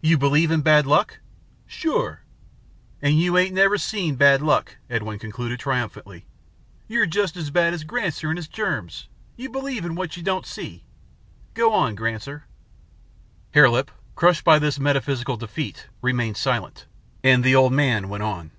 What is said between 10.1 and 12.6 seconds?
you don't see. Go on, Granser."